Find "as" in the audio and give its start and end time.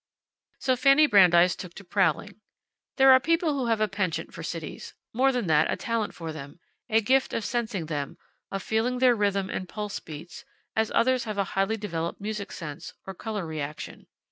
10.75-10.89